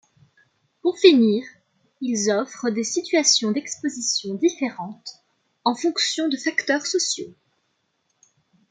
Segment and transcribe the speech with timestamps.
[0.81, 1.43] Pour finir,
[2.01, 5.21] ils offrent des situations d'expositions différentes
[5.63, 7.35] en fonction de facteurs sociaux.